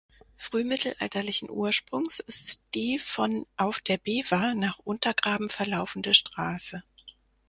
[0.35, 6.81] Frühmittelalterlichen Ursprungs ist die von „Auf der Bever“ nach Untergraben verlaufende Straße.